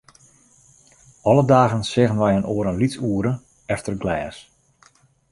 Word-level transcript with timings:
Alle 1.29 1.45
dagen 1.55 1.81
seagen 1.91 2.19
wy 2.21 2.31
inoar 2.37 2.69
in 2.71 2.79
lyts 2.81 2.97
oere, 3.09 3.33
efter 3.73 3.93
glês. 4.01 4.35